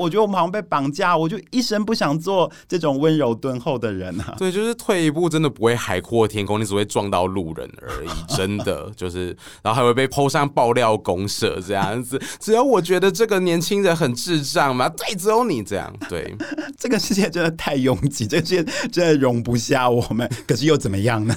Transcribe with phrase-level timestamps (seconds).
[0.00, 4.34] 我觉得我们好像被绑架，我就一生不想做这种温柔敦厚的人啊。
[4.38, 8.08] 对，就是退一步，真的不会海阔天空，你只会撞到路人而已。
[8.36, 9.28] 真的就是，
[9.62, 12.20] 然后还会被 PO 上爆料公社这样子。
[12.40, 14.88] 只有我觉得这个年轻人很智障嘛？
[14.88, 15.94] 对，只有你这样。
[16.08, 16.36] 对，
[16.76, 20.28] 这个世界真的太拥挤，这个世界真的容不下我们。
[20.44, 21.36] 可是又怎么样呢？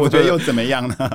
[0.00, 1.10] 我觉得又怎么样呢？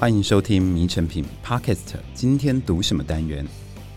[0.00, 1.74] 欢迎收听《迷诚品 Podcast》，
[2.14, 3.46] 今天读什么单元？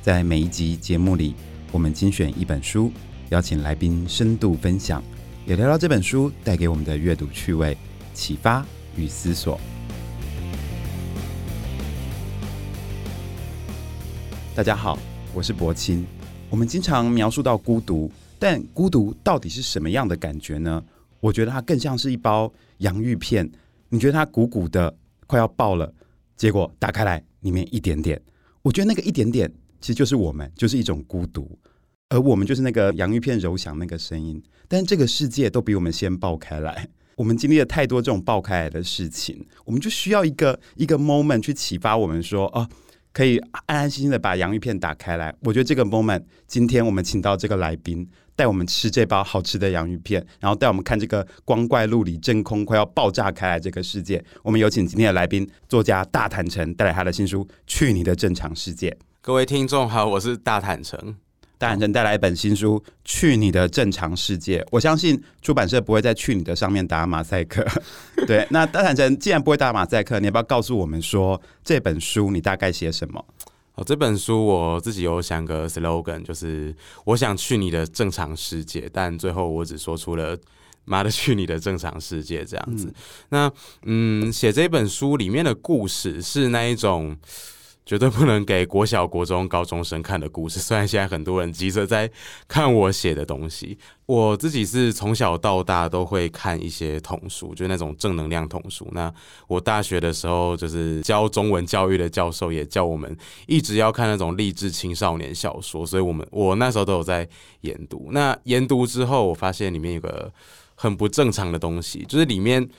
[0.02, 1.34] 在每一集节目里，
[1.72, 2.92] 我们精选一本书，
[3.30, 5.02] 邀请来宾深度分享，
[5.46, 7.78] 也聊聊这本书带给我们的阅读趣味、
[8.14, 8.66] 启发
[8.98, 9.58] 与思索。
[14.54, 15.00] 大家好，
[15.34, 16.06] 我是柏青。
[16.50, 20.84] 我们经常描述到孤独，但孤独到底是什么样的感觉呢？
[21.22, 23.50] 我觉得它更像是一包洋芋片，
[23.88, 24.94] 你觉得它鼓鼓的？
[25.34, 25.92] 快要爆了，
[26.38, 28.22] 结果打开来，里面一点点。
[28.62, 31.58] 我觉得那个一点点，其实就是我们，就是一种孤独，
[32.10, 34.40] 而我们就是那个洋芋片揉响那个声音。
[34.68, 42.70] 但这个世界都比我们先爆开来， 我们经历了太多这种爆开来的事情，我们就需要一个一个 moment 去启发我们说，哦。
[43.12, 43.38] 可以
[43.68, 45.32] 安安心心的把洋芋片打开来。
[45.42, 54.24] 我觉得这个 moment，今天我们请到这个来宾，带我们吃这包好吃的洋芋片，然后带我们看这个光怪陆离、真空快要爆炸开来这个世界。
[54.42, 58.90] 我们有请今天的来宾，作家大坦诚带来他的新书《去你的正常世界》。
[59.22, 61.16] 各位听众好，我是大坦诚。
[61.58, 67.66] 大坦诚带来一本新书《去你的正常世界》，我相信出版社不会在“去你的”上面打马赛克。
[68.28, 73.24] 对，那大坦诚既然不会打马赛克，你要不要告诉我们说这本书你大概写什么？
[73.76, 76.76] 哦，这本书我自己有想个 slogan，就是
[77.06, 80.38] 我想去你的正常世界，但最后我只说出了
[80.86, 82.88] “妈的去你的正常世界”这样子。
[82.88, 82.94] 嗯
[83.30, 83.52] 那
[83.84, 87.18] 嗯，写这本书里面的故事是那一种。
[87.86, 90.60] 绝对不能给国小、国中、高中生看的故事。
[90.64, 92.10] 虽然现在很多人急着在
[92.48, 98.88] 看我写的东西，我自己是从小到大都会看一些童书，就那种正能量童书。
[98.94, 99.14] 那
[99.48, 103.16] 我大学的时候，就是教中文教育的教授也叫我们
[103.48, 107.28] 一直要看那种励志青少年小说，所以我们我那时候都有在
[107.62, 108.10] 研读。
[108.12, 110.32] 那研读之后，我发现里面有个
[110.76, 112.70] 很不正常的东西，就是里面。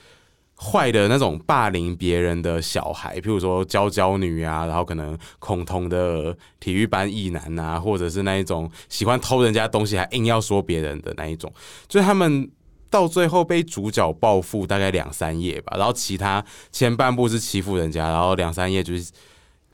[0.57, 11.51] 坏的那种霸凌别人的小孩，譬如说娇娇女啊，然后可能恐同的体育班异男啊，或者是那一种喜欢偷人家东西还硬要说别人的那一种，
[11.87, 12.49] 就是他们
[12.89, 19.11] 到最后被主角报复大概两三页吧，然后其他前半部是欺负人家，然后两三页就是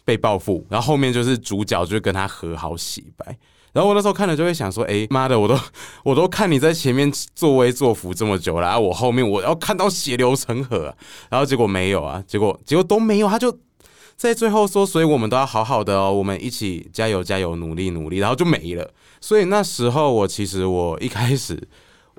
[0.04, 3.38] 被报复，然后后面就是主角就跟他和好洗白。
[3.74, 5.58] 然后我那时候看了就会想说，哎妈的，我都
[6.04, 10.94] 我都看你在前面作威作福这么久了，啊，我后面我要看到血流成河，
[11.30, 13.58] 然后结果没有啊，结果结果都没有，他就
[14.16, 18.92] 在最后说，所以我们都要好好的哦，我们一起加油加油，努力努力，然后就没了。
[19.20, 21.62] 所以那时候我其实我一开始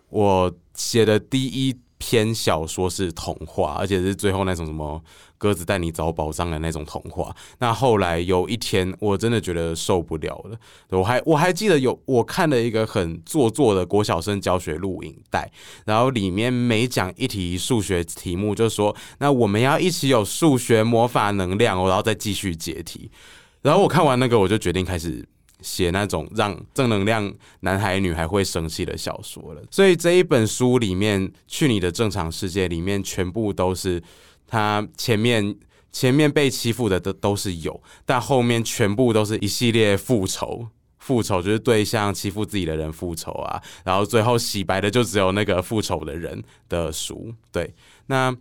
[0.08, 5.00] 我写的第一偏小说是童话，而且是最后那种什么。
[5.38, 7.34] 鸽子带你找宝藏的那种童话。
[7.58, 10.56] 那后来有一天，我真的觉得受不了了。
[10.90, 15.50] 我还我还记得有我看了一个很做作的国小生教学录影带，
[15.84, 23.10] 然后里面每讲一题数学题目，就说那我们要一起有数学魔法能量哦，然后再继续解题。
[23.62, 25.26] 然后我看完那个，我就决定开始
[25.62, 29.62] 写那种让正能量男孩女孩会生气的小说了。
[29.70, 34.02] 所以这一本书里面，去你的正常世界里面，全部都是。
[34.54, 35.56] 他前面
[35.90, 40.68] 前面被欺负的都都是有，但后面全部都是一系列复仇，
[40.98, 47.32] 复仇就是对象欺负自己的人复仇啊，然后最后洗白的就只有那个复仇的人的书。
[47.50, 47.74] 对，
[48.08, 48.36] 那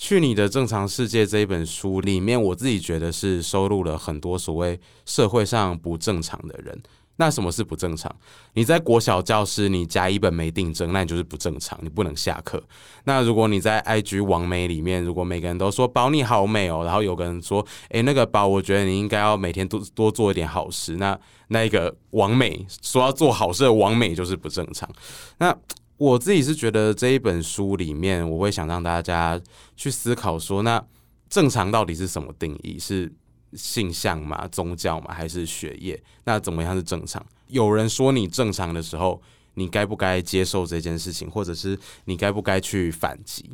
[0.00, 6.82] 去你的正常世界这一本书里面，我自己觉得是收录了很多所谓社会上不正常的人。
[7.16, 8.10] 那什么是不正常？
[8.54, 12.62] 你在国小教室，你甲乙本没订正，那你就是不正常，你不能下课。
[13.04, 20.96] 那如果你在 IG 网美里面，如果每个人都说宝你好美哦，然后有个人说，诶，那个宝，我觉得你应该要每天多多做一点好事。
[20.96, 21.16] 那
[21.48, 24.88] 那个网美说要做好事的网美就是不正常。
[25.36, 25.54] 那
[26.00, 29.38] 我自己是觉得这一本书里面，我会想让大家
[29.76, 30.82] 去思考说，那
[31.28, 32.78] 正常到底是什么定义？
[32.78, 33.12] 是？
[33.54, 36.00] 性向嘛，宗教嘛，还是学业？
[36.22, 37.20] 那怎么样是正常？
[37.48, 39.20] 有人说你正常的时候，
[39.54, 43.50] 你该不该接受这件事情，或者是你该不该去反击？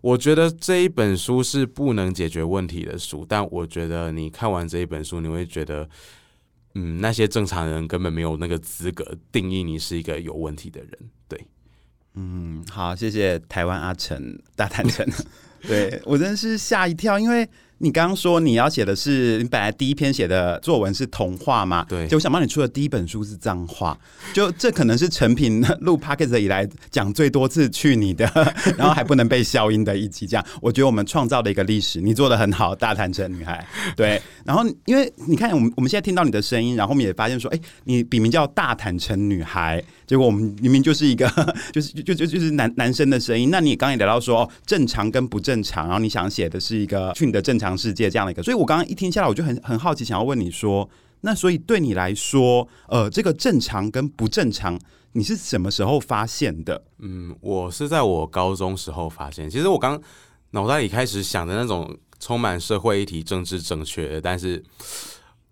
[0.00, 5.86] 我觉得这一本书是不能解决问题的书，但我觉得你看完这一本书，你会觉得，
[6.74, 10.98] 嗯，那些正常人根本没有那个资格定义你是一个有问题的人。
[12.14, 15.06] 嗯，好，谢谢台湾阿成大坦诚。
[15.66, 17.48] 对我真是吓一跳，因为。
[17.84, 21.84] 你刚刚说你要写的是你本来第一篇写的作文是童话嘛？
[21.86, 23.96] 对，就我想帮你出的第一本书是脏话，
[24.32, 28.24] 就这可能是陈平录 p o c k e t 以来讲最多次去你的，
[28.78, 33.62] 然后还不能被消音的一集，这样我觉得我们创造了一个历史，你做的很好，大坦诚女孩。
[33.94, 41.30] 对，然后因为你看我们我们现在听到你的声音，然后我们也发现说，哎，你笔名叫大坦诚女孩，结果我们明明就是一个
[41.70, 47.73] 就是就就就是男男生的声音，那你刚刚也聊到说哦，正常跟不正常，然后你想写的是一个去你的正常。
[47.76, 50.88] 世界这样的一个，所以我刚刚一听下来，我就很很好奇，想要问你说，
[51.22, 54.78] 那所以对你来说，呃，这个正常跟不正常，
[55.12, 56.84] 你是什么时候发现的？
[56.98, 59.48] 嗯，我是在我高中时候发现。
[59.48, 60.00] 其实我刚
[60.50, 64.62] 脑袋里开始想的那种充满社会议题、政治正确，但是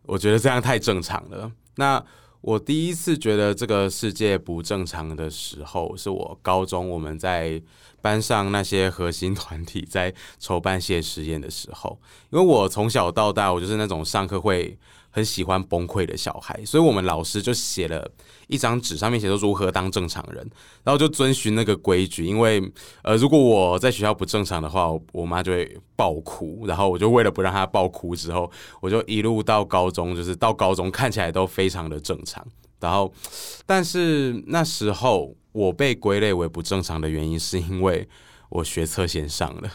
[0.05, 1.51] 我觉得这样太正常了。
[1.77, 2.05] 那
[2.41, 7.63] 我第一次觉得这个世界不正常的时候，是我高中我们在
[8.03, 11.99] 班上那些核心团体在筹办谢实验的时候，
[12.31, 14.77] 因为我从小到大我就是那种上课会
[15.09, 18.11] 很喜欢崩溃的小孩，所以我们老师就写了
[18.49, 20.39] 一张纸，上面写着如何当正常人，
[20.83, 22.25] 然后就遵循那个规矩。
[22.25, 22.61] 因为
[23.03, 28.51] 呃，如果我在学校不正常的话，我妈就会爆哭，然后我就为了不让她爆哭，之后
[28.81, 32.45] 我就一路到高中，就是到高中看起来都非常的正常。
[32.81, 33.13] 然后，
[33.65, 38.09] 但是那时候我被归类为不正常的原因，是因为
[38.49, 39.71] 我学测先上了，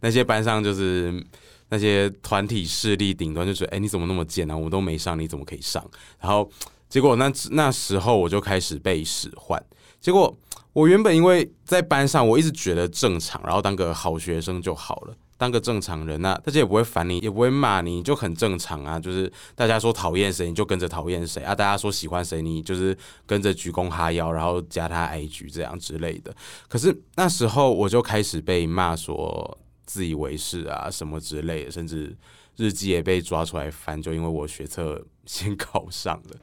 [0.00, 1.24] 那些班上就是。
[1.72, 4.56] 那些团体势力顶端就觉得，哎、你怎么那么贱啊？
[4.56, 5.88] 我都没上，你怎么可以上？
[6.18, 6.50] 然后
[6.88, 9.64] 结果那那时候我就开始被使唤。
[10.00, 10.36] 结果
[10.72, 19.00] 我原本因为在班上，我一直觉得正常，然后当个好学生就好了，当个正常人啊，大家也不会烦你，也不会骂你，就很正常啊。
[19.00, 22.94] 就是大家说讨厌谁，你就跟着讨厌谁啊；大家说喜欢谁，你就是
[23.24, 26.36] 跟着鞠躬哈腰，然后加他 IG 这样之类的。
[26.68, 29.58] 可是那时候我就开始被骂说。
[29.86, 32.16] 自以为是啊，什么之类的，甚至
[32.54, 36.36] 日记也被抓出来翻，就因为我学测先考上了，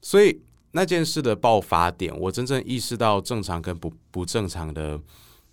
[0.00, 0.40] 所以
[0.70, 4.98] 那件事的爆发点，我真正意识到正常跟不不正常的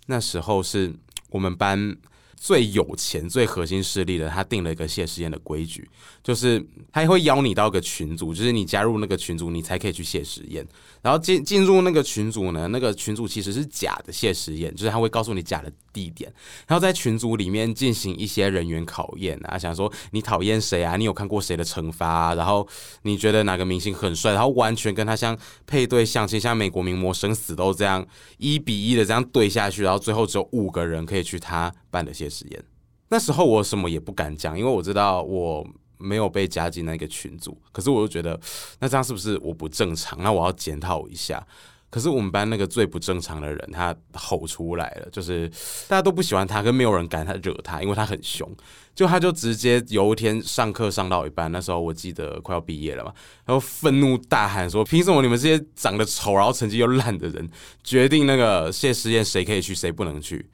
[0.06, 0.90] 那时候，是
[1.28, 1.94] 我们班。
[2.40, 5.88] 最有钱、最核心势力的，他定了一个谢师宴的规矩，
[6.22, 10.66] 就是他会邀你到个群组，就是你加入那个群组，你才可以去谢师宴。
[11.02, 16.32] 然后进进入那个群组呢，那个群组其实是假的谢师宴，就是他会告诉你假的地点，
[16.68, 20.96] 然后在群组里面进行一些人员考验啊，想说你讨厌谁啊？
[20.96, 22.36] 你有看过谁的惩罚？
[22.36, 22.66] 然后
[23.02, 24.32] 你觉得哪个明星很帅？
[24.32, 25.36] 然后完全跟他像
[25.66, 28.06] 配对相亲，像美国名模生死都这样
[28.36, 32.64] 一比一的这样对下去，然后最后只有五个人可以去他办的谢实验。
[33.08, 35.66] 那时候我什么也不敢讲，因为我知道我
[35.96, 37.60] 没有被加进那个群组。
[37.72, 38.38] 可是我就觉得，
[38.78, 40.22] 那这样是不是我不正常？
[40.22, 41.44] 那我要检讨一下。
[41.90, 45.48] 可是我们班那个最不正常的人，他吼出来了，就是
[45.88, 48.48] 大家都不喜欢他，跟没有人敢他惹他，因为他很凶。
[48.94, 53.14] 就他就直接有一天上课上到一半，那时候我记得快要毕业了嘛，
[53.46, 57.48] 然后愤怒大喊说：“凭什么你们这些长得丑，然后成绩又烂的人，
[57.84, 60.44] 决定那个谢师宴谁可以去，谁不能去？”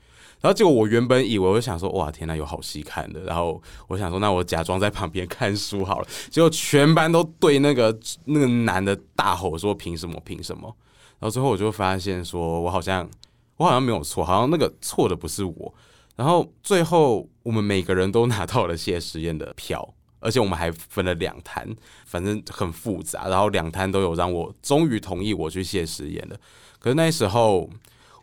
[0.42, 3.22] 然后结果我原本以为，我想说，哇，天哪，有好戏看的。
[3.22, 6.08] 然后我想说，那我假装在旁边看书好了。
[6.30, 10.20] 结果全班都对那个那个男的大吼说：“凭什么？
[10.22, 10.76] 凭什么？”
[11.24, 13.08] 到最后我就发现，说我好像
[13.56, 15.74] 我好像没有错，好像那个错的不是我。
[16.16, 21.66] 然后最后我们每个人都拿到了谢实验的票，而且我们还分了两摊，
[22.04, 23.26] 反正很复杂。
[23.26, 26.36] 然后两摊都有让我终于同意我去谢实验了。
[26.78, 27.70] 可是那时候。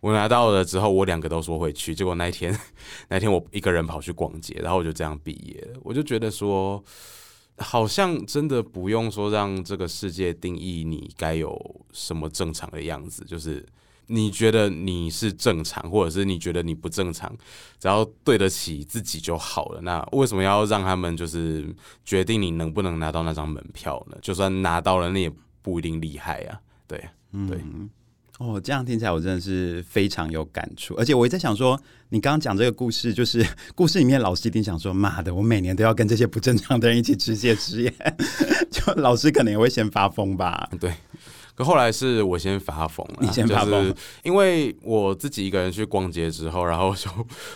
[0.02, 2.60] 我拿到了之后，我两个都说会去，结果那天，
[3.08, 5.80] 那天我一个人跑去逛街，然后我就这样毕业了。
[5.84, 6.84] 我就觉得说，
[7.62, 11.56] 好像真的不用说让这个世界定义你该有
[11.92, 13.66] 什么正常的样子，就是
[14.08, 17.34] 你觉得你是正常，或者是你觉得你不正常，
[17.80, 19.82] 只要对得起自己就好了。
[19.82, 24.18] 那为什么要让他们就是决定你能不能拿到那张门票呢？
[24.22, 26.60] 就算拿到了，那也不一定厉害啊。
[26.88, 26.98] 对，
[27.48, 27.62] 对。
[27.64, 27.90] 嗯
[28.42, 31.80] 哦，这样听起来我真的是非常有感触，而且我也在想说，
[32.10, 33.46] 你刚刚讲这个故事，就是
[33.76, 37.94] 故事里面老师一定想说，妈的，我每年都要跟这些不正常的人一起吃谢师宴，
[38.72, 40.68] 就老师可能也会先发疯吧？
[40.80, 40.92] 对。
[41.54, 47.10] 可后来是我先发疯了，你先发疯，就是因为我自己一个人去逛街之后，然后就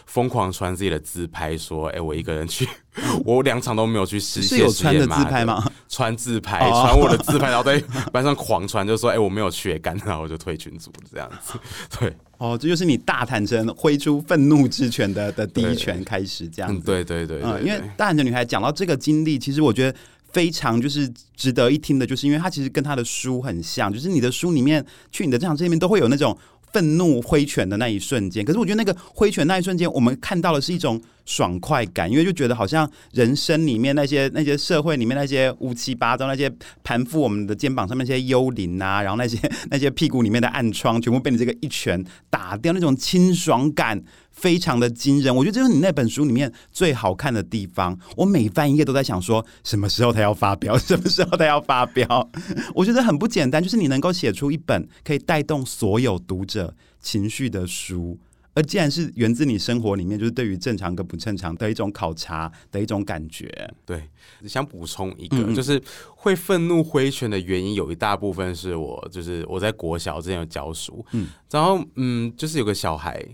[0.06, 2.68] 疯狂传自己的自拍，说：“哎、欸，我一个人去，
[3.25, 5.64] 我两场都没有去实现。”是有穿的自拍吗？
[5.90, 7.04] 穿自拍，传、oh.
[7.04, 11.54] 我的自拍，然后在班上狂传，就说：“哎、欸，我没有去，干，然后我就退群组这样子。
[11.98, 16.86] ”对，哦，oh, 这就是你大坦诚挥出愤怒之拳的的第一拳开始，这样子。
[16.86, 19.98] 对对对，对，对，对，嗯，因为大坦诚女孩讲到这个经历，其实我觉得。
[20.36, 26.38] 非常就是值得一听的，就是因为他其实跟他的书很像，就是你的书里面去你的战场这里面都会有那种
[26.74, 28.44] 愤怒挥拳的那一瞬间。
[28.44, 36.51] 可是我觉得那个挥拳那一瞬间，我们看到的是一种爽快感，因为就觉得好像人生里面那些那些社会里面那些乌七八糟那些
[36.84, 39.39] 盘附我们的肩膀上面那些幽灵啊，然后那些
[39.72, 44.04] 那些屁股里面的暗疮，全部被你这个一拳打掉，那种清爽感。
[44.36, 47.98] 非常的惊人，我觉得这是你那本书里面最好看的地方。
[48.18, 50.77] 我每翻一页都在想说，什么时候他要发表？
[50.77, 52.30] 什么时候他要发表？
[52.75, 58.20] 我觉得很不简单，就是你能够写出一本可以带动所有读者情绪的书，
[58.54, 63.50] 而既然是源自你生活里面，就是对于正常跟不正常的一种考察的一种感觉。
[63.86, 64.04] 对，
[64.46, 73.25] 想补充一个，嗯、就是会愤怒挥拳的原因，有一大部分是我，就是我在国小之前有教书，嗯，然后嗯，就是有个小孩。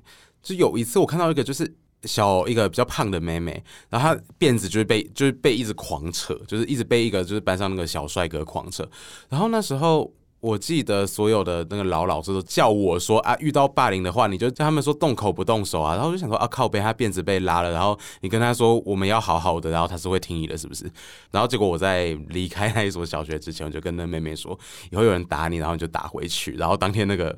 [0.41, 1.71] 就有一次，我看到一个就是
[2.03, 8.87] 小一个比较胖的妹妹，然后她辫子就是被就是被一直狂扯，就是一直被一个就是班上那个小帅哥狂扯。
[9.29, 15.93] 然后那时候我记得所有的那个老老师都叫我说啊，遇到霸凌的话，你就叫他们说动口不动手啊。
[15.93, 20.89] 然后我就想说啊，靠北，他辫子被拉了，然后你跟他说我们要好好的，然后他是会听你的，是不是？
[21.29, 24.57] 然后结果我在离开那一所小学之前，我就跟那妹妹说，
[24.89, 26.53] 以后有人打你，然后你就打回去。
[26.53, 27.37] 然后当天那个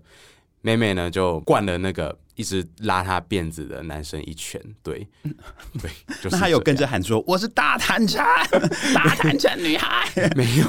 [0.62, 2.18] 妹妹呢，就灌了那个。
[2.36, 5.08] 一直拉他辫子的男生一拳，对，
[5.80, 8.24] 对， 就是、那他有跟着喊说：“我是大坦诚，
[8.94, 10.10] 大坦诚女孩。
[10.36, 10.66] ”没有，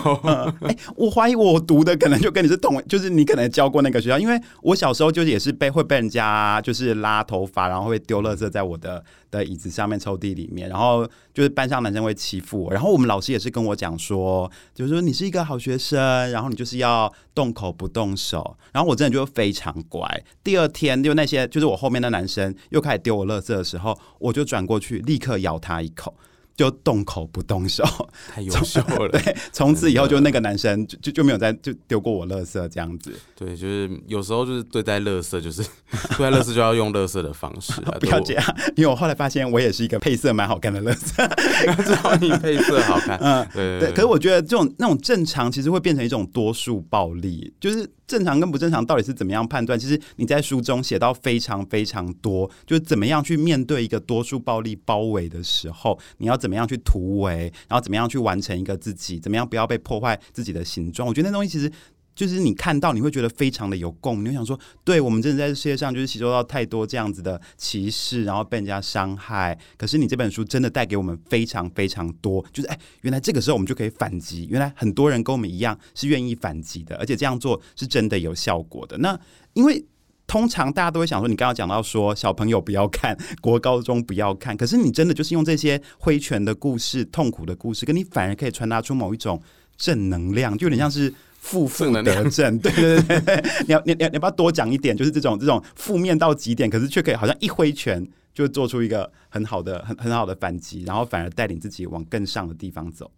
[0.60, 20.06] 哎、欸，我怀疑我读的可能就跟你是同，就是你可能教过那个学校，因为我小时候就是也是被会被人家就是拉头发，然后会丢垃圾在我的的椅子上面、抽屉里面，然后就是班上男生会欺负我，然后我们老师也是跟我讲说，就是说你是一个好学生，然后你就是要动口不动手，然后我真的就非常乖。
[20.42, 21.48] 第二天就那些。
[21.54, 26.12] 就是我后面的男生又开始丢我垃圾的时候，我就转过去，立刻咬他一口。
[26.56, 27.84] 就动口不动手，
[28.30, 29.08] 太优秀了。
[29.18, 33.12] 对，从此以后就那个男生就就就没有再就丢过我垃圾这样子。
[33.34, 35.62] 对，就是有时候就是对待垃圾，就是
[36.16, 37.72] 对待垃圾就要用垃圾的方式。
[37.98, 41.84] 不要这样，因为我后来发现我也是一个配色蛮好看的垃圾。
[41.84, 43.92] 知道你配色好看，嗯，对对，对，对。
[43.92, 47.52] 可是我觉得这种那种正常，其实会变成一种多数暴力。
[47.60, 49.76] 就是正常跟不正常到底是怎么样判断？
[49.76, 56.38] 其实你在书中写到非常非常多，就是怎么样去面对一个多数暴力包围的时候，你要。
[56.44, 59.18] 怎么样去突围，然后怎么样去完成一个自己？
[59.18, 61.08] 怎么样不要被破坏自己的形状？
[61.08, 61.72] 我觉得那东西其实
[62.14, 64.24] 就是你看到，你会觉得非常的有共鸣。
[64.24, 69.58] 你会想说，对我们真的在世界上就是吸收到太多这样子的歧视，然后被人家伤害。
[69.78, 74.46] 可是你这本书真的带给我们非常非常多，就是哎，原来这个时候我们就可以反击。
[74.50, 78.98] 原来很多人跟我们一样是愿意反击的，而且这样做是真的有效果的。
[78.98, 79.18] 那
[79.54, 79.82] 因为。
[80.26, 89.40] 通常大家都会想说，你刚刚讲到说小朋友不要看，国高中不要看，可是你真的就是用这些挥拳的故事、痛苦的故事，跟你反而可以传达出某一种
[89.76, 92.58] 正能量，就有点像是负负得正。
[92.58, 94.96] 对对对对，你要你你你要不要多讲一点？
[94.96, 103.10] 就是这种这种负面到极点，可是却可以好像一挥拳就做出一个很好的、很很好的反击，然后反而带领自己往更上的地方走。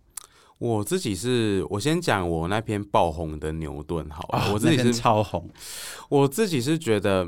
[0.58, 5.48] 我自己是，我先讲我那篇爆红的牛顿，好了，哦，我自己是超红。
[6.08, 7.26] 我自己是觉得，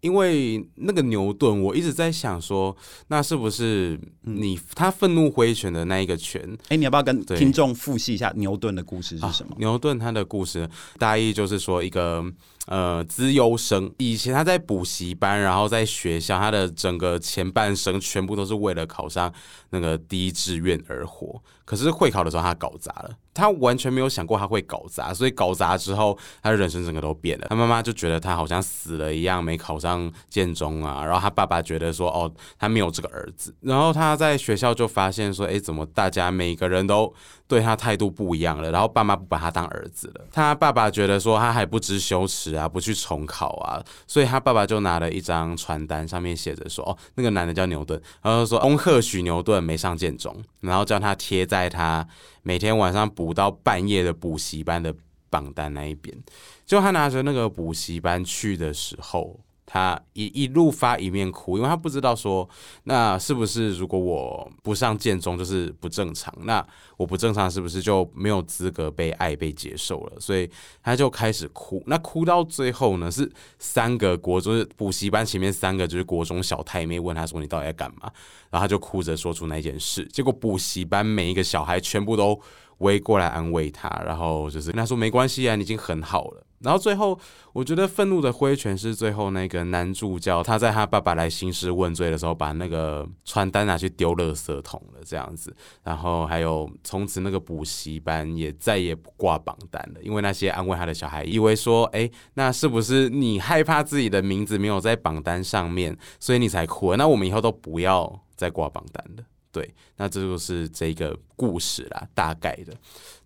[0.00, 2.76] 因为那个牛顿，我一直在想说，
[3.08, 6.42] 那是不是你他愤怒挥拳的那一个拳？
[6.64, 9.54] 哎，欸，你要不要跟听众复习一下牛顿的故事是什么？
[9.54, 12.24] 啊，牛顿他的故事大意就是说一个。
[12.66, 19.32] 呃，资优生以前他在补习班，然后在学校，他的整个前半生全部都是为了考上
[19.70, 21.42] 那个第一志愿而活。
[21.64, 27.46] 可是会考的时候，他搞砸了，他完全没有想过他会搞砸，所以搞砸之后，他的人生整个都变了。
[27.48, 31.04] 他妈妈就觉得他好像死了一样，没考上建中啊。
[31.04, 33.54] 然后他爸爸觉得说，哦，他没有这个儿子。
[33.60, 37.14] 然后他在学校就发现说，诶，怎么大家每个人都
[37.46, 38.72] 对他态度不一样了？
[38.72, 40.26] 然后爸妈不把他当儿子了。
[40.32, 43.84] 他爸爸觉得说，他还不知羞耻啊，不去重考啊。
[44.06, 51.40] 所以他爸爸就拿了一张传单，上面写着说，哦，那个男的叫牛顿，然后说恭贺许牛顿没上建中，然后叫他贴。
[51.50, 52.06] 在他
[52.42, 54.94] 每天晚上补到半夜的补习班的
[55.28, 56.16] 榜单那一边，
[56.64, 59.40] 就他拿着那个补习班去的时候，
[59.72, 62.48] 他一一路发一面哭，因为他不知道说，
[62.82, 66.34] 那是不是如果我不上建中就是不正常？
[66.42, 70.18] 那我不正常是不是就没有资格被爱、被接受了？
[70.18, 70.50] 所以
[70.82, 71.80] 他就开始哭。
[71.86, 78.10] 那哭到最后呢，是三个国中补习班前面三个就是国中小太妹问他说：“你到底在干嘛？”
[78.50, 80.04] 然后他就哭着说出那件事。
[80.06, 82.36] 结果补习班每一个小孩全部都
[82.78, 87.18] 围过来安慰他，然后就是跟他说：“没关系啊，你已经很好了。”然后最后，
[87.52, 95.56] 我觉得愤怒的挥拳是最后那个男主角他在他爸爸来兴师问罪的时候，把那个传单拿去丢垃圾桶了，这样子。
[95.82, 106.94] 然后还有从此那个补习班也再也不挂榜单了，因为那些安慰他的小孩以为说，哎，那是不是你害怕自己的名字没有在榜单上面，所以你才哭？
[106.96, 109.24] 那我们以后都不要再挂榜单了。
[109.52, 112.72] 对，那这就是这个故事啦，大概的。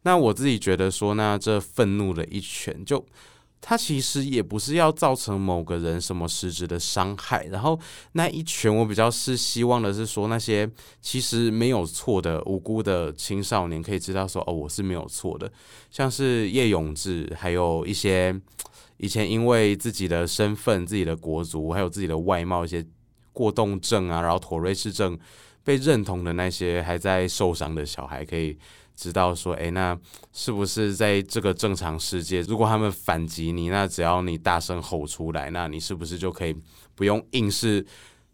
[0.02, 3.04] 那我自己觉得说，那这愤怒的一拳，就
[3.60, 7.44] 他其实也不是要造成某个人什么实质的伤害。
[7.46, 7.78] 然后
[8.12, 10.70] 那一拳，我比较是希望的是说，那些
[11.02, 15.50] 其实没有错的无辜的青少年，可以知道说，哦，我是没有错的。
[15.90, 18.38] 像是叶永志，还有一些
[18.96, 22.82] 以前因为自己的身份、自己的国族，还有自己的外貌一些
[23.32, 25.18] 过动症啊，然后妥瑞氏症。
[25.64, 28.56] 被认同的那些还在受伤的小孩，可以
[28.94, 29.98] 知道说，诶，那
[30.32, 36.54] 是不是在这个正常世界，如果他们反击你，那只要你大声吼出来，那你是不是就可以
[36.94, 37.84] 不用硬是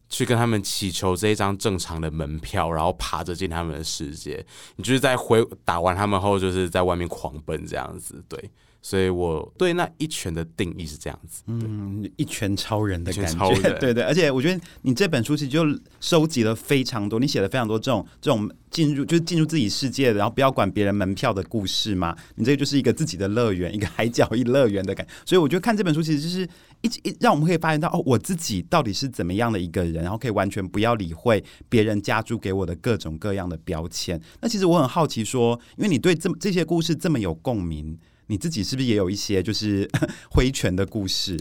[0.09, 4.45] 去跟他们祈求这一张正常的门票，然后爬着进他们的世界？
[4.77, 8.51] 你就是在回打完他们后，就是在外面狂奔这样子，对。
[8.83, 15.65] 所以我对那一拳的定义是这样子，嗯，一拳超人的感觉，超人 对对，而且我觉得你这本书其实就
[16.01, 26.49] 收集了非常多，你写了非常多这种这种进入就是进入自己世界的，然后不要管别人门票的故事嘛，你这个就是一个自己的乐园，一个海角一乐园的感觉，所以我觉得看这本书其实就是
[26.81, 34.19] 一直一让我们可以发现到哦，我自己到底是怎么样的一个人，然后可以完全不要理会别人加注给我的各种各样的标签。
[34.41, 37.99] 那其实我很好奇说，因为你对这么这些故事这么有共鸣。
[38.31, 39.91] 你自己是不是也有一些就是
[40.31, 41.37] 挥拳的故事？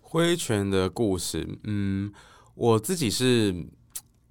[0.00, 2.10] 挥拳的故事，嗯，
[2.54, 3.54] 我自己是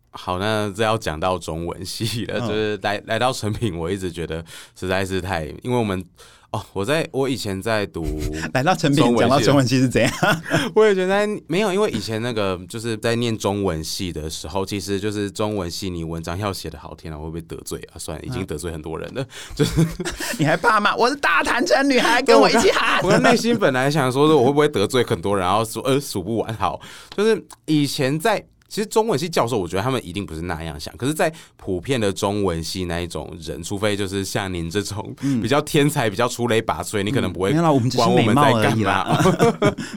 [0.09, 4.43] 好，那这要讲到中文系了，就是来来到成品，我一直觉得
[4.75, 6.03] 实在是太，因为我们。
[6.51, 8.03] 哦，我在我以前在读，
[8.53, 10.11] 来到成品讲到中文系是怎样？
[10.73, 17.99] 我也觉得没有，因为以前那个就是在念中文系的时候，其实就是中文系你文章要写的好听啊，会不会得罪啊？
[17.99, 19.85] 算了，已经得罪很多人了，就是
[20.39, 20.95] 你还怕吗？
[20.95, 22.99] 我是大坦诚女孩，跟我一起喊。
[23.03, 26.53] 我内心本来想说，说我会不会得罪很多人，然后数呃数不完。
[26.55, 26.81] 好，
[27.15, 28.43] 就是以前在。
[28.69, 30.95] 其实中文系教授，我觉得他们一定不是那样想。
[30.95, 37.79] 可是，在普遍的中文系那一种人，除非就是像您这种比较天才、比较出类拔萃，你可能不会管 我
[38.21, 39.21] 们在干嘛，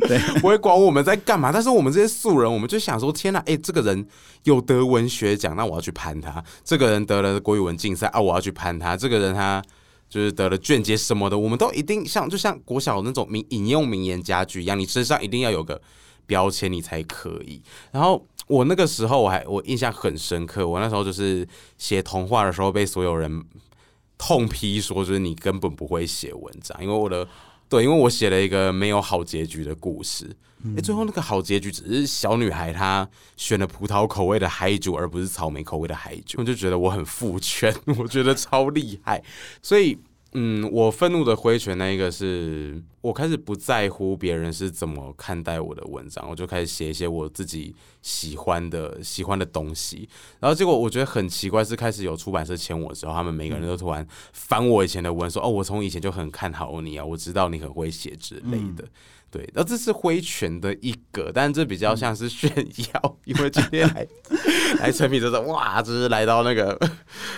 [0.08, 1.52] 对，不会管我们在干嘛。
[1.52, 4.06] 但是我们这些素人，我们就想说：天哪，哎，这个人
[4.44, 9.62] 有得文学奖，那我要去攀他；这个人得了国语文竞赛啊，我要去攀他；这个人他
[10.08, 15.78] 就是得了卷杰什么的，我们都一定像就像国小那种名引用名言佳句一样，你身上一定要有个
[16.26, 17.60] 标签，你才可以。
[17.90, 18.26] 然后。
[18.52, 23.42] 我那个时候我还我印象很深刻，我那时候就是写童话的时候被所有人
[24.18, 27.26] 痛批说，就是你根本不会写文章，因为我的
[27.70, 30.74] 对，因为我写了一个没有好结局的故事，哎、嗯。
[30.76, 39.24] 欸，最后那个好结局只是小女孩她选了葡萄口味的海酒，而不是草莓口味的海酒，我就觉得我很父权，我觉得超厉害，
[39.62, 39.98] 所以。
[40.34, 50.08] 嗯，我愤怒的挥拳，那一个是我开始不在乎别人是怎么看待我的文章，我就开始写一些我自己喜欢的喜欢的东西。
[50.40, 58.88] 然后结果我觉得很奇怪，是开始有出版社签我的时候，他们每个人都突然翻我以前的文，说：“哦，我从以前就很看好你啊，我知道你很会写之类的。”
[59.32, 64.06] 对，然后这是挥拳的一个，但这比较像是炫耀，嗯、因为今天来
[64.78, 66.78] 来诚品就是哇，这是来到那个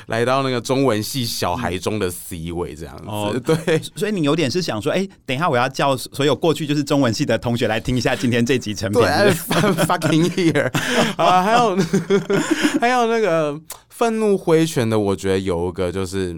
[0.08, 3.04] 来到那个中文系小孩中的 C 位这样子。
[3.06, 9.00] 哦、对，所以你有点是想说，哎，等一下我要叫所有过去就是中文系的同学来听一下今天这集成品。
[9.00, 9.08] 对
[9.86, 10.68] ，fucking here
[11.16, 11.76] 啊，还有
[12.80, 13.56] 还有那个
[13.88, 16.36] 愤怒挥拳的，我觉得有一个就是，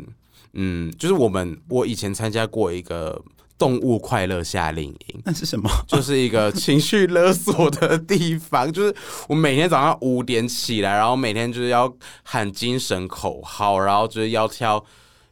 [0.52, 3.22] 嗯，就是我们我以前参加过一个。
[3.58, 5.70] 动物快乐夏令营，那是什么？
[5.86, 8.70] 就是一个 情绪勒索的地方。
[8.70, 8.94] 就是
[9.28, 11.90] 我每天早上五点起来，然后每天就是要
[12.22, 14.84] 喊精神口号，然后就是要跳，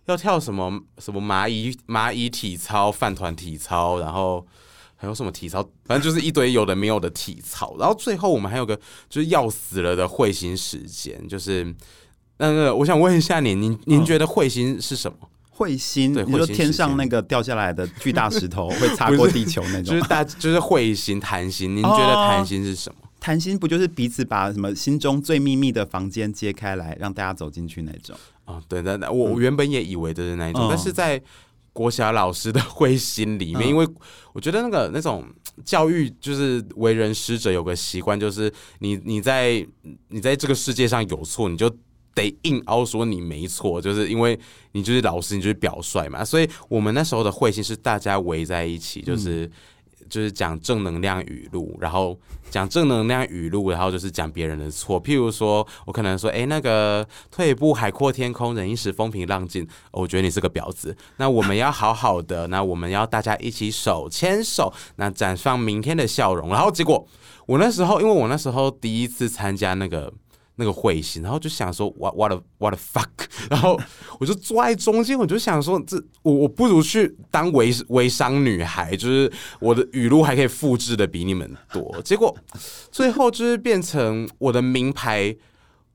[0.07, 4.47] 要跳什么什么蚂蚁蚂蚁体操、饭团体操，然后
[4.97, 7.77] 还有什么体操，反正就是一堆有的没有的体操。
[7.79, 8.75] 然后最后我们还有个
[9.11, 11.75] 就是要死了的会心时间，就是
[12.39, 15.19] 那个我想问一下您，您您觉得会心是什么？
[15.23, 21.77] 嗯彗星，你说天上那个掉下来的巨大石头 会擦过地球那种， 就是大就是彗星、谈心。
[21.77, 22.97] 您觉得谈心是什么？
[23.21, 28.17] 谈心不就是彼此把什么心中最秘密的房间揭开来，让大家走进去那种？
[28.45, 31.23] 哦，对那那，我原本也以为的是那一种，嗯、但是在
[31.73, 33.89] 国小老师的彗星里面，嗯、因为
[34.33, 35.25] 我觉得那个那种
[35.65, 39.67] 教育就是为人师者有个习惯，就是你你在
[40.09, 41.75] 你在这个世界上有错，你就。
[42.15, 44.39] 得硬凹说你没错，就是因为
[44.73, 46.25] 你就是老师，你就是表率嘛。
[46.25, 49.47] 所以我们那时候的会心是大家围在一起，就是。
[49.47, 49.51] 嗯
[50.07, 52.17] 就是讲正能量语录，然后
[52.51, 55.03] 讲正能量语录，然后就是讲别人的错。
[55.03, 59.67] 譬如说，我可能说，哎，那个退一步海阔天空，忍一时风平浪静。
[59.91, 60.95] 我觉得你是个婊子。
[61.17, 66.51] 那我们要好好的，那我们要大家一起手牵手，那绽放明天的笑容。
[66.51, 67.09] 然后结果，
[67.47, 70.13] 我那时候，因为我那时候第一次参加那个。
[70.57, 73.09] 那个彗星，然后就想说，what what what a fuck，
[73.51, 73.81] 然后
[74.19, 82.37] 我就坐在中间，我就想说，这我我不如去当微微商女孩，就是我的语录还可以复制的比你们多，结果
[82.91, 85.37] 最后就是变成我的名牌。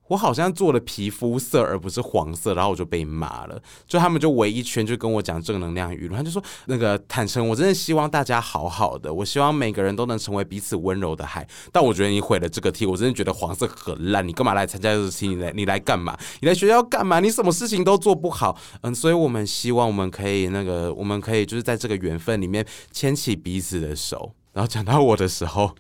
[0.09, 3.61] 我好像做了皮肤色而不是黄色，然后我就被骂了。
[3.87, 11.47] 就他们就围一圈，就跟我讲正能量语录，他就说那个坦诚，我真的希望大家好好的，我希望每个人都能成为彼此温柔的海。
[11.71, 14.27] 但我觉得你毁了这个题，我真的觉得黄色很烂。
[14.27, 15.27] 你干嘛来参加这个题？
[15.27, 16.17] 你来你来干嘛？
[16.41, 17.19] 你来学校干嘛？
[17.19, 18.57] 你什么事情都做不好。
[18.81, 24.33] 嗯，所以我们希望我们可以那个，我们可以就是在这个缘分里面牵起彼此的手。
[24.53, 25.75] 然后讲到我的时候。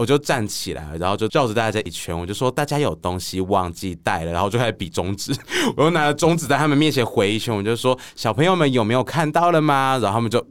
[0.00, 5.30] 我就站起来，然后就绕着大家一圈，我就说大家有东西忘记带了，然后就开始比中指，
[5.76, 9.98] 我又拿了中指在他们面前回一圈，我就说小朋友们有没有看到了吗？
[10.00, 10.42] 然后他们就，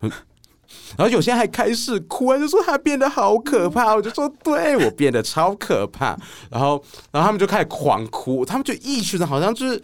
[0.00, 6.18] 然后有些人还开始哭，就说他变得好可怕，我就说对，我变得超可怕，
[6.50, 6.82] 然后
[7.12, 9.80] 然后他们就开始狂哭，他们就一群人好像就是。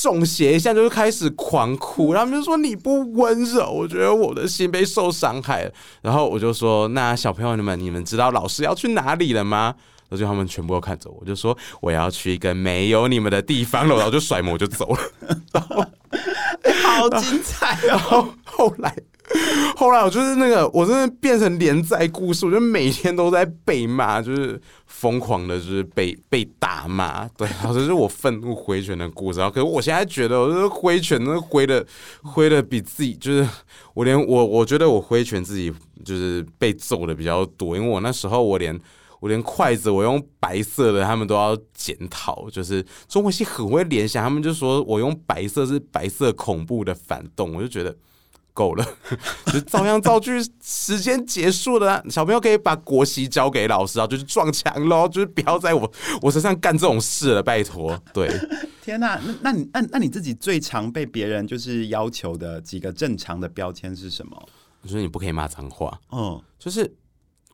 [0.00, 5.72] 中邪一下就开始狂哭，他们就说你不温柔，我觉得我的心被受伤害了。
[6.00, 9.74] 然后我就说，那小朋友你们，你们知道老师要去哪里了吗？
[10.08, 13.86] 然后他们全部都看着我，我就说我要去一个没有你们的地方。
[13.86, 15.90] 了，然后就甩门我就走了。
[16.82, 17.86] 好精彩哦！
[17.86, 18.96] 然后后来。
[19.76, 27.26] 后来我就是那个，我真的变成连载故事，我就每天都在被骂，就是疯狂的，就是被被打骂。
[27.36, 29.38] 对，然后这是我愤怒挥拳的故事。
[29.40, 31.84] 然后，可是我现在觉得，我就是挥拳，那挥的
[32.22, 33.48] 挥的比自己，就是
[33.94, 35.72] 我连我我觉得我挥拳自己
[36.04, 38.78] 就是被揍的比较多，因为我那时候我连
[39.20, 42.48] 我连筷子我用白色的，他们都要检讨。
[42.50, 47.96] 就是中文系很会联想，他们就说我用白色是白色恐怖的反动，我就觉得。
[48.52, 48.86] 够了，
[49.52, 52.02] 就照样造句，时间结束了。
[52.10, 57.98] 小朋友可以把国旗交给老师啊，就是撞墙喽，就是不要在我我身上干这种事了，拜托。
[58.12, 58.30] 对，
[58.82, 64.48] 天哪，那那你那那你自己最常被别人就是要求的几个正常的标签是什么？
[64.82, 65.98] 我觉得你不可以骂脏话。
[66.10, 66.92] 嗯，就是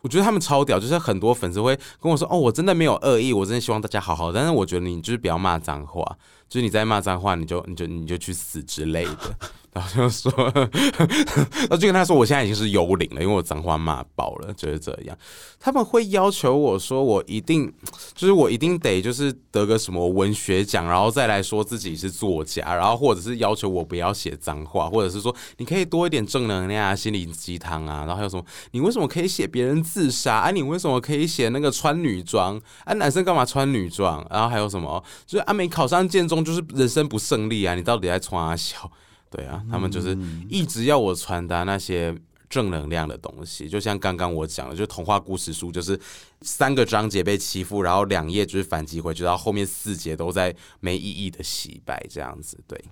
[0.01, 6.03] 我觉得他们超屌，就是很多粉丝会跟我说：“哦，我真的没有恶意，我真的希望大家好好。”但是我觉得你就是不要骂脏话，
[6.49, 9.39] 就是你在骂脏话，你就你就你就去死之类的。
[9.73, 15.17] 然后就说， 然后就跟他说，我现在已经是幽灵了，因为我脏话骂爆了，就是这样。
[15.61, 17.73] 他们会要求我说，我一定
[18.15, 28.45] 就是我一定得就是得个什么文学奖，然后再来说自己是作家，然后或者是要求我不要写脏话，或者是说你可以多一点正能量啊、心灵鸡汤啊，然后还有什么？
[28.71, 30.37] 你为什么可以写别人自杀？
[30.37, 32.61] 啊，你为什么可以写那个穿女装？
[32.85, 34.27] 啊，男生干嘛穿女装？
[34.31, 35.03] 然后还有什么？
[35.27, 37.75] 就是啊，没考上建中就是人生不胜利啊！
[37.75, 38.91] 你到底在穿啊小？
[39.31, 40.17] 对啊，他们就是
[40.49, 42.14] 一直要我传达那些
[42.49, 45.99] 正能量的东西，就像刚刚我讲的，就童话故事书，就是
[46.43, 52.59] 三个章节被欺负，然后两页就是反击回去，然后后面四节都在没意义的洗白这样子。
[52.67, 52.83] 对，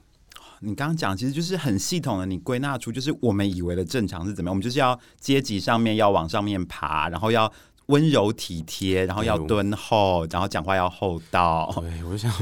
[0.61, 7.51] 你刚刚讲其实就是很系统的，你归纳出就是我们以为的正常是怎么样，我们就是要阶级上面要往上面爬，然后要。
[7.87, 11.73] 温柔体贴，然后要敦厚，然后讲话要厚道。
[11.81, 12.33] 对，我想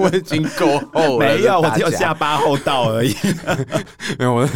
[0.00, 3.14] 我已经够厚了， 没有，我只有下巴厚道而已。
[4.18, 4.48] 没有我。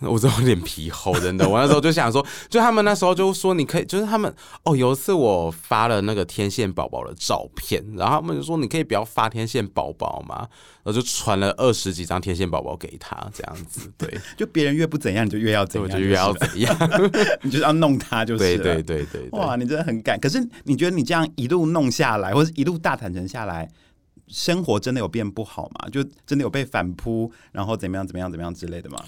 [0.00, 1.48] 我这种脸皮厚，真的。
[1.48, 4.34] 我那时候就想说，就他们那时候就说，你可以，就是他们
[4.64, 10.48] 哦，有一次我发了那个天线宝宝的照片，然后他们就说，你可以不要发天线宝宝嘛，
[10.82, 13.92] 然后就传了二十几张天线宝宝给他，这样子。
[13.98, 16.76] 对， 就别人越不怎样，你就越要怎样，就越要怎样，
[17.42, 19.28] 你就要弄他，就是对对对对。
[19.32, 20.18] 哇，你真的很敢。
[20.18, 23.70] 可是你觉得你这样一路弄下来，或者一路大坦诚下来，
[24.28, 25.88] 生活真的有变不好吗？
[25.90, 28.98] 就真的有被反扑，然后怎么样怎么样怎么样之类的吗？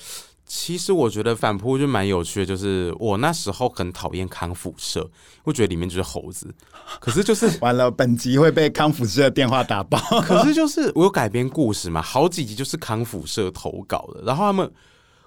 [0.54, 5.10] 其实我觉得反扑就蛮有趣的，就是我那时候很讨厌康复社，
[5.44, 6.54] 我觉得里面就是猴子。
[7.00, 9.98] 可是就是 完了，本集会被康复社的电话打爆。
[10.20, 14.70] 可是就是我有改编故事嘛，好几集就是康复社投稿的，然后他们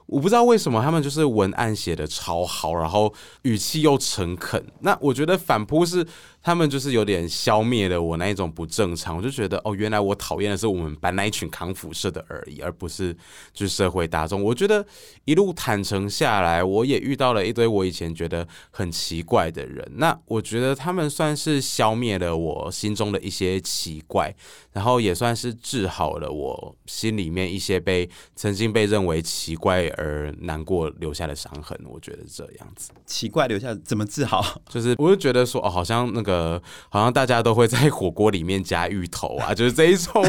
[0.08, 4.64] 我不知道为什么他们就是文案写的超好，然后语气又诚恳。
[4.82, 6.06] 那我觉得反扑是
[6.44, 9.18] 他们就是有点消灭了我那一种不正常。
[9.18, 13.12] 我就觉得哦，原来我讨厌的是我们班那一群扛辐射的而已，而不是
[13.52, 14.44] 就是社会大众。
[14.44, 14.86] 我觉得
[15.26, 19.84] 一路坦诚下来，我也遇到了一堆我以前觉得很奇怪的人。
[19.96, 24.32] 那我觉得他们算是消灭了我心中的一些奇怪，
[24.72, 29.92] 然后也算是治好了我心里面一些被曾经被认为奇怪。
[29.98, 34.44] 而难过留下的伤痕，我觉得这样子奇怪，留下怎么治好？
[34.70, 40.24] 就是我就觉得说，哦，好像那个，好像大家都会在火锅里面加芋头啊， 就是这一种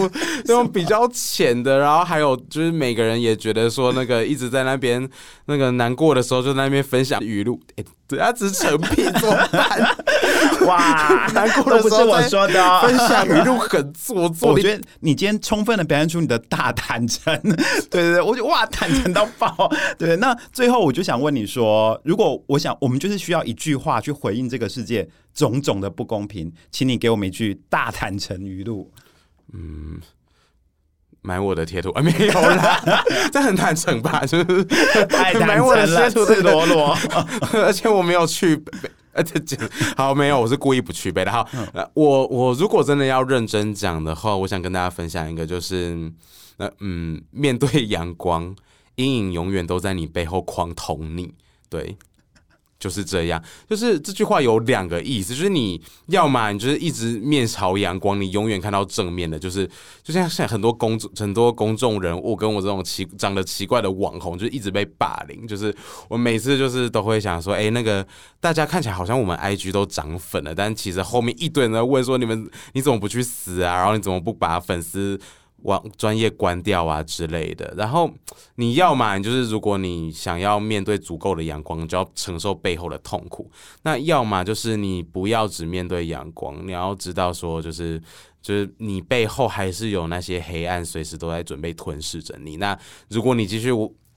[0.45, 1.79] 这种比较浅的。
[1.79, 5.09] 然后还有就是每个人也觉得说，那个一直在那边
[5.47, 7.61] 那个难过的时候，就在那边分享语录。
[7.77, 9.97] 哎，对啊，只是成屁 怎么办？
[10.67, 14.51] 哇， 难过的不是我说的，哦，分享语录很做作。
[14.53, 17.35] 我觉得你今天充分的表现出你的大坦诚。
[17.91, 19.71] 对对对，我觉得哇，坦诚到爆。
[19.99, 28.93] 对，那最后我就想问你说，如果我想，我们就是需要一句话去回应这个世界种种的不公平，请你给我们一句大坦诚语录。
[29.53, 30.01] 嗯，
[31.23, 34.25] 买我的贴图啊，没有啦，这很坦诚吧？
[34.27, 36.97] 就是太坦诚了，赤裸裸，
[37.53, 38.63] 而且我没有去，
[39.97, 41.33] 好没有，我是故意不去背的。
[41.33, 46.13] 好，嗯、我我如果真的要认真讲的话，我想跟大家分享一个，就是
[46.59, 48.55] 那嗯，面对阳光。
[48.97, 51.31] 阴影永远都在你背后狂捅你，
[51.69, 51.95] 对，
[52.79, 53.43] 就是这样。
[53.69, 59.39] 就是这句话有两个意思，就是你要么你就是一直面朝阳光，你永远看到正面的。
[59.39, 59.69] 就是
[60.03, 65.47] 就像现在很多公众很多公众人物跟我这种奇长得奇怪的网红，就一直被霸凌。
[65.47, 65.75] 就是
[66.09, 68.07] 我每次就是都会想说，哎、那个
[68.41, 73.77] 大家看起来好像我们 IG 都涨粉了，但其实后面一堆人在问说，你们你怎么不去死啊？
[73.77, 75.19] 然后你怎么不把粉丝？
[75.63, 78.09] 网专业关掉啊之类的，然后
[78.55, 83.51] 你要嘛，就是如果你想要面对足够的阳光，就要承受背后的痛苦。
[83.83, 88.01] 那要么就是你不要只面对阳光，你要知道说，就是
[88.41, 92.59] 就是你背后还是有那些黑暗，随时都在准备吞噬着你。
[92.59, 93.71] 那如果你继续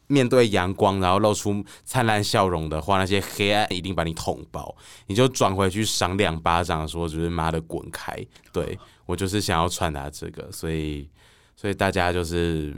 [0.06, 4.76] 面对阳光，然后露出灿烂笑容的话，那些黑暗一定把你捅爆，
[5.08, 8.14] 你就转回去赏两巴掌，说就是妈的滚开。
[8.52, 11.10] 对，我就是想要传达这个，所以。
[11.60, 12.74] 所以大家就是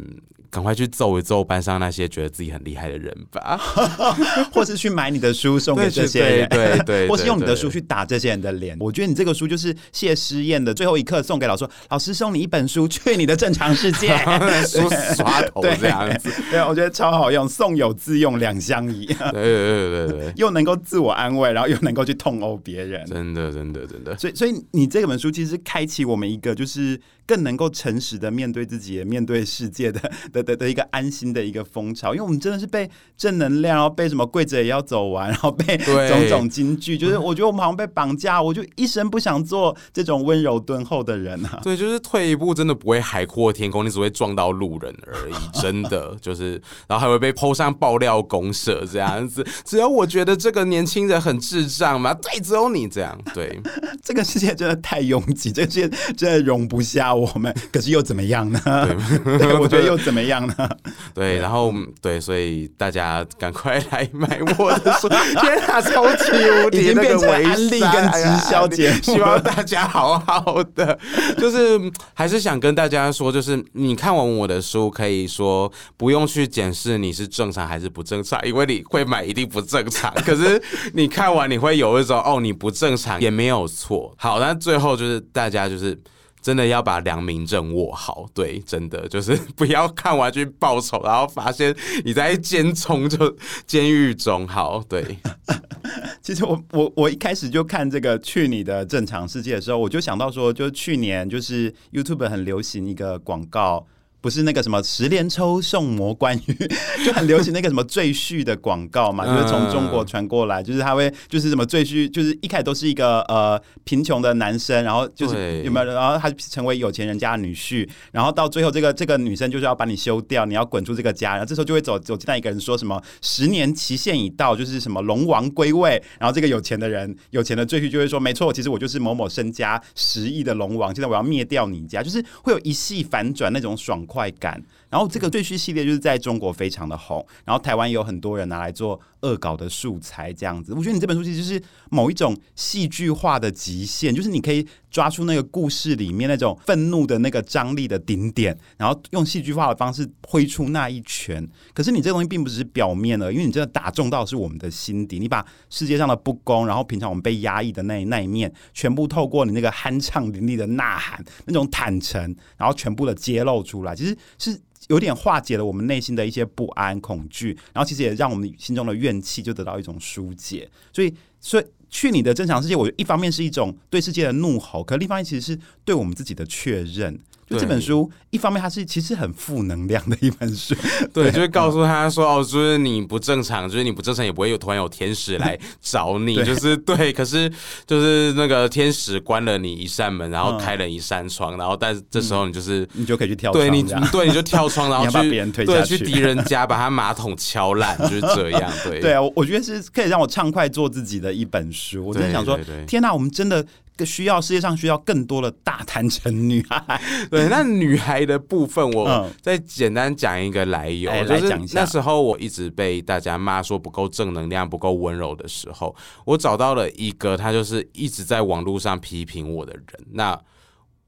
[0.50, 3.56] 赶快去揍一揍班上那些觉得自己很厉害的人吧，
[4.52, 8.76] 或是去买你的书送给这些人，对 对，或是用你的书去打这些人的脸。
[8.80, 14.18] 我觉得你这个书就是谢师宴的最后一刻送给老师，老师送你一本书，去你的正常世界，
[14.68, 16.52] 书刷头这样子对。
[16.54, 19.06] 对，我觉得超好用，送有自用两相宜。
[19.06, 24.18] 对对对对对，又能够自我安慰，然后又能够去痛殴别人，真的真的真的。
[24.18, 27.00] 所以所以你这本书其实开启我们一个就是。
[27.32, 41.62] 更能够诚实的面对自己，面对世界的 的的的一个安心的一个风潮，因为我们真的是被正能量，然后被什么跪着也要走完，然后被种种金句，就是我觉得我们好像被绑架，我就一生不想做这种温柔敦厚的人啊。
[41.64, 49.46] 对，就是退一步真的不会海阔天空，你只会撞到路人而已， 真的就是，然后还会被 PO 上爆料公社这样子。
[49.64, 53.18] 只有我觉得这个年轻人很智障嘛，对，只有你这样。
[53.34, 53.58] 对，
[54.04, 57.21] 这个世界真的太拥挤，这个世界真的容不下我。
[57.22, 58.60] 我们可是又怎么样呢？
[59.60, 60.70] 我觉得又怎么样呢？
[61.14, 65.08] 对，然后对，所以大家赶快来买我的书。
[65.42, 66.32] 天啊，超级
[66.66, 70.98] 无敌，已经变成安利跟直销节目，希望大家好好的。
[71.38, 71.80] 就是
[72.14, 80.14] 还是想跟大家说，就是你看完我的书，可以说不用去检视你是正常还是不正常，因为你会买一定不正常。
[80.26, 80.62] 可是
[80.94, 84.14] 你看完，你会有一种哦，你不正常也没有错。
[84.18, 86.00] 好，那最后就是大家就是。
[86.42, 94.48] 真的要把良民证握好，对，真的就是不要看完去报仇，然后发现你在监中就监狱中。
[94.48, 95.18] 好，对。
[96.22, 103.86] 其实我我我一开始就看这个去你的正常世界的时候，我就想到说，就去年就是 YouTube 很流行一个广告。
[104.22, 106.56] 不是那个什么十连抽送魔关羽，
[107.04, 134.06] 就很流行那个什么赘婿的广告嘛，就是从中国传过来，就是他会就是什么赘婿，就是一开始都是一个呃贫穷的男生，然后就是有没有，然后他成为有钱人家的女婿，然后到最后这个这个女生就是要把你休掉，你要滚出这个家，然后这时候就会走走进来一个人说什么十年期限已到，就是什么龙王归位，然后这个有钱的人有钱的赘婿就会说没错，其实我就是某某身家十亿的龙王，现在我要灭掉你家，就是会有一系反转那种爽。
[134.12, 134.62] 快感。
[134.90, 140.74] 然后这个赘婿系列就是在中国非常的红，然后台湾也有很多人拿来做恶搞的素材，这样子。
[140.74, 151.48] 我觉得你这本书其实就是某一种戏剧化的极限，就是你可以抓出那个故事里面那种愤怒的那个张力的顶点，然后用戏剧化的方式挥出那一拳。
[151.74, 164.62] 可是你这个东西并不只是表面的，因为你真的打中到是我们的心底，你把世界上的不公，然后平常我们被压抑的那那一面，全部透过你那个酣畅淋漓的呐喊，那种坦诚，然后全部的揭露出来，其实是。
[164.88, 170.68] 有点化解了我们内心的一些不安、恐惧，然后其实也让我们心中的怨气就得到一种疏解。
[170.92, 177.18] 所以，所以去你的正常世界，我一方面是一种对世界的怒吼，可另一方面其实是对我们自己的确认。
[177.52, 180.74] 就这本书，一方面它是其实很负能量的一本书，
[181.14, 187.52] 对，对就是告诉他说哦，就是你不正常，就是你不正常也不会有突然有天使来 找你，就是对，可是
[187.86, 196.12] 就是那个天使关了你一扇门，然后开了一扇窗，然后但是这时候你就是、嗯、你就可以去跳窗，对你对你就跳窗，然后 去把别人推下去，对，去。
[196.12, 199.00] 敌人家把他马桶敲烂，就是这样，对。
[199.00, 203.66] 对啊，我觉得是可以让我畅快做自己的一本书，我真的想说，天哪，我们真的。
[204.06, 207.02] 需要世界上需要更多的大坦诚女孩。
[207.30, 219.84] 对，那女孩的部分，我再简单讲一个来由，嗯、就是那时候我一直被大家骂说不够正能量、不够温柔的时候，我找到了一个他就是一直在网络上批评我的人。
[220.12, 220.40] 那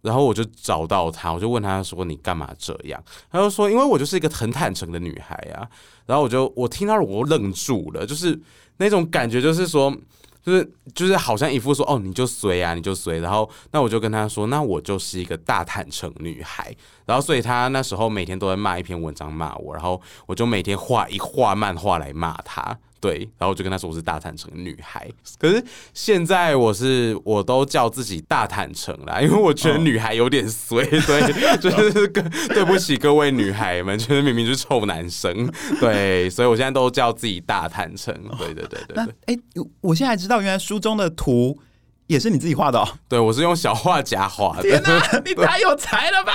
[0.02, 3.02] 然后我就找到他，我就问他说：“你干嘛这样？”
[3.32, 5.68] 他就说：“因为我就是一个很坦诚的女孩啊。”
[6.06, 8.38] 然后我就我听到了，我愣住了，就是
[8.78, 9.96] 那种感觉，就是说。
[10.44, 22.78] 就是就是好像一副说哦，你就随啊，你就随，然后那我就跟他说，那我就是一个大坦诚女孩，然后所以他那时候每天都在骂一篇文章骂我，然后我就每天画一画漫画来骂他。
[23.02, 25.06] 对，然后我就跟他说我是大坦诚女孩，
[25.38, 25.62] 可是
[25.94, 39.16] 现在我是我都叫自己大坦诚啦，因为我觉得女孩有点衰，对， 就是跟对不起各位女孩们，就是明明是臭男生，对，所以我现在都叫自己大坦诚，对对对对对。
[39.26, 39.38] 哎，
[39.82, 41.60] 我现在知道原来书中的图。
[42.08, 42.88] 也是你自己画的哦？
[43.08, 44.62] 对，我是用小画家画的。
[44.64, 46.34] 天哪， 你太有才了吧！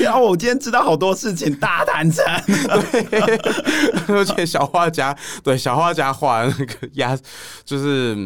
[0.00, 2.24] 然后我今天知道好多事情，大坦诚。
[4.08, 7.18] 而且小画家，对小画家画的那个压，
[7.64, 8.16] 就是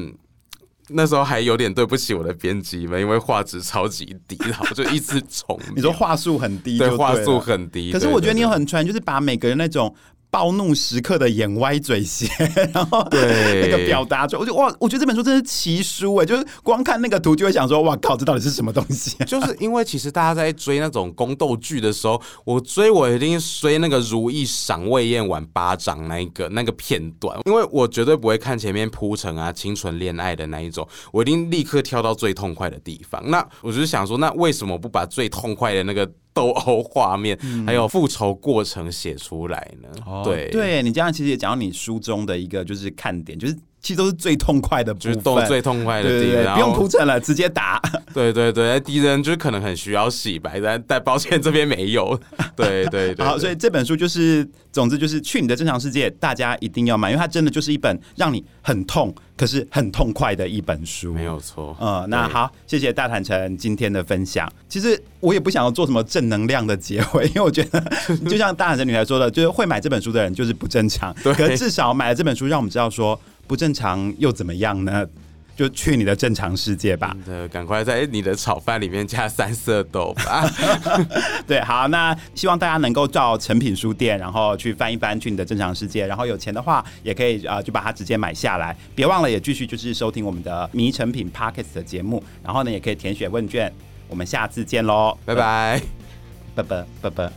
[0.88, 5.58] 那时候还有点对不起我的编辑们，因为画质超级低，然后就一直重。
[5.74, 7.90] 你说画术很低，对，画术很低。
[7.90, 9.94] 可是我觉得你有很传，就是把每个人那种。
[10.32, 12.26] 暴怒时刻的眼歪嘴斜，
[12.72, 19.14] 然后那个表达出，我就哇，我觉得这本书真是奇书哎，就是光看那个图就会想说，哇靠，这到底是什么东西？
[19.28, 33.22] 就是因为其实大家在追那种宫斗剧的时候，我追我一定追那个如意赏魏嬿婉巴掌那一个那个片段，因为我绝对不会看前面铺陈啊清纯恋爱的那一种，我一定立刻跳到最痛快的地方。
[33.30, 36.10] 那我就是想说，那为什么不把最痛快的那个？
[36.32, 39.88] 斗殴画面，还有复仇过程写出来呢？
[40.06, 43.56] 嗯、对，对你这样其实也讲到你书中的一个就是看点，就是。
[43.82, 47.82] 其实都是最痛快的部分，就是都最痛快的地方，对对对，不用铺陈了，直接打。
[48.14, 52.18] 对对对，敌人就是可能很需要洗白，但但抱歉这边没有。
[52.54, 61.12] 对对对，好，所以这本书就是，总之就是去你的正常世界，大家一定要买，因为它真的就是一本让你很痛，可是很痛快的一本书。
[61.12, 61.76] 没有错。
[61.80, 64.48] 嗯，那好，谢谢大坦诚今天的分享。
[64.68, 67.82] 其实我也不想要做什么正能量的结尾，因为我觉得
[68.28, 71.12] 就像大坦诚女孩说的，就是会买这本书的人就是不正常。
[71.24, 73.18] 对，可是至少买了这本书，让我们知道说。
[73.46, 75.06] 不正常又怎么样呢？
[75.54, 77.14] 就去你的正常世界吧。
[77.26, 80.50] 对，赶快在你的炒饭里面加三色豆吧。
[81.46, 88.74] 对，好，那希望大家能够到成品书店，然后去翻一翻《去你的正常世界》，然后有钱的话也可以啊、呃，就把它直接买下来。
[88.94, 93.70] 别忘了也继续就是收听我们的迷成品 Podcast 的节目，然后呢也可以填写问卷。
[94.08, 95.82] 我们下次见喽，拜拜，
[96.54, 97.30] 拜拜， 拜拜。